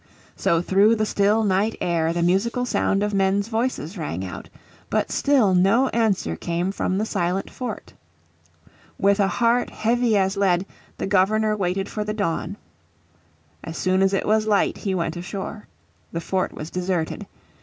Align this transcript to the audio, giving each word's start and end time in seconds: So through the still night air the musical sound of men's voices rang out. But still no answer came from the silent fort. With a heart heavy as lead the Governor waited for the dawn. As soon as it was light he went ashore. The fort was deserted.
So 0.35 0.63
through 0.63 0.95
the 0.95 1.05
still 1.05 1.43
night 1.43 1.75
air 1.79 2.11
the 2.11 2.23
musical 2.23 2.65
sound 2.65 3.03
of 3.03 3.13
men's 3.13 3.49
voices 3.49 3.99
rang 3.99 4.25
out. 4.25 4.49
But 4.89 5.11
still 5.11 5.53
no 5.53 5.89
answer 5.89 6.35
came 6.35 6.71
from 6.71 6.97
the 6.97 7.05
silent 7.05 7.51
fort. 7.51 7.93
With 8.97 9.19
a 9.19 9.27
heart 9.27 9.69
heavy 9.69 10.17
as 10.17 10.35
lead 10.37 10.65
the 10.97 11.05
Governor 11.05 11.55
waited 11.55 11.87
for 11.87 12.03
the 12.03 12.15
dawn. 12.15 12.57
As 13.63 13.77
soon 13.77 14.01
as 14.01 14.11
it 14.11 14.25
was 14.25 14.47
light 14.47 14.77
he 14.79 14.95
went 14.95 15.17
ashore. 15.17 15.67
The 16.11 16.19
fort 16.21 16.51
was 16.51 16.71
deserted. 16.71 17.27